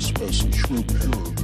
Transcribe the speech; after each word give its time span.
space 0.00 0.42
and 0.42 0.54
shrimp 0.54 1.37